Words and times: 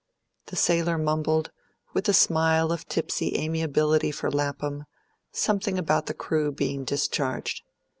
The 0.47 0.55
sailor 0.55 0.97
mumbled, 0.97 1.51
with 1.93 2.09
a 2.09 2.13
smile 2.13 2.71
of 2.71 2.87
tipsy 2.87 3.37
amiability 3.37 4.09
for 4.09 4.31
Lapham, 4.31 4.85
something 5.31 5.77
about 5.77 6.07
the 6.07 6.15
crew 6.15 6.51
being 6.51 6.83
discharged. 6.85 7.61